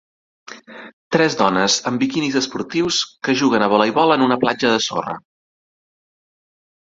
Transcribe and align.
Tres 1.15 1.35
dones 1.41 1.73
amb 1.89 2.01
biquinis 2.03 2.37
esportius 2.39 2.97
que 3.27 3.35
juguen 3.41 3.65
a 3.65 3.69
voleibol 3.73 4.13
en 4.15 4.23
una 4.29 4.37
platja 4.45 4.71
de 4.77 4.83
sorra. 4.87 5.13